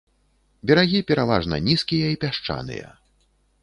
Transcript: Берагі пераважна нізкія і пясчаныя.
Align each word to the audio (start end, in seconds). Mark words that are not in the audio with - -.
Берагі 0.71 1.03
пераважна 1.13 1.55
нізкія 1.69 2.07
і 2.15 2.19
пясчаныя. 2.27 2.87